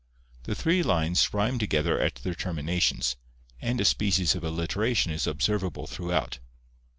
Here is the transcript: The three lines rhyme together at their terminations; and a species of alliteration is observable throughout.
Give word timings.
The 0.45 0.55
three 0.55 0.81
lines 0.81 1.31
rhyme 1.31 1.59
together 1.59 1.99
at 1.99 2.15
their 2.15 2.33
terminations; 2.33 3.17
and 3.61 3.79
a 3.79 3.85
species 3.85 4.33
of 4.33 4.43
alliteration 4.43 5.11
is 5.11 5.27
observable 5.27 5.85
throughout. 5.85 6.39